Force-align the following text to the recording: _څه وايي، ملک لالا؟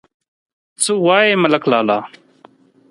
_څه 0.83 0.91
وايي، 1.05 1.33
ملک 1.43 1.63
لالا؟ 1.71 1.97